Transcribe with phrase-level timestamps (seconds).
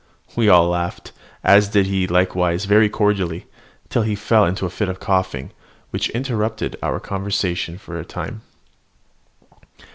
[0.35, 1.11] We all laughed,
[1.43, 3.45] as did he likewise very cordially,
[3.87, 5.51] till he fell into a fit of coughing,
[5.91, 8.41] which interrupted our conversation for a time.